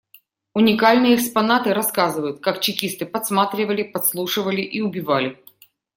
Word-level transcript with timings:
Уникальные 0.55 1.13
экспонаты 1.15 1.75
рассказывают, 1.75 2.39
как 2.39 2.59
чекисты 2.59 3.05
подсматривали, 3.05 3.83
подслушивали 3.83 4.61
и 4.61 4.81
убивали. 4.81 5.37